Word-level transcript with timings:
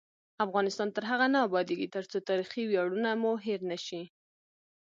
افغانستان 0.45 0.87
تر 0.95 1.03
هغو 1.11 1.27
نه 1.33 1.39
ابادیږي، 1.47 1.87
ترڅو 1.95 2.17
تاریخي 2.29 2.63
ویاړونه 2.67 3.09
مو 3.21 3.31
هیر 3.45 3.59
نشي. 3.71 4.03